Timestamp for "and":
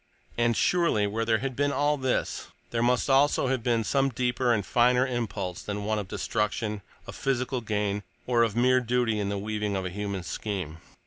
0.35-0.57, 4.51-4.65